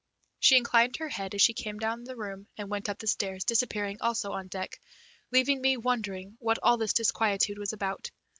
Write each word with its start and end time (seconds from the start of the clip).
She 0.39 0.57
inclined 0.57 0.97
her 0.97 1.09
head 1.09 1.35
as 1.35 1.43
she 1.43 1.53
came 1.53 1.77
down 1.77 2.05
the 2.05 2.15
room, 2.15 2.47
and 2.57 2.71
went 2.71 2.89
up 2.89 2.97
the 2.97 3.05
stairs, 3.05 3.43
disappearing 3.43 3.99
also 4.01 4.31
on 4.31 4.47
deck, 4.47 4.79
leaving 5.29 5.61
me 5.61 5.77
wondering 5.77 6.37
what 6.39 6.57
all 6.63 6.77
this 6.77 6.93
disquietude 6.93 7.59
was 7.59 7.71
about. 7.71 8.09